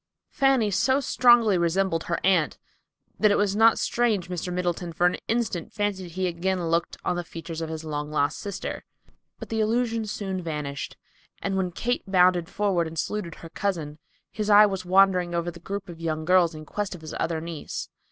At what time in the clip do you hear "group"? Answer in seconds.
15.59-15.87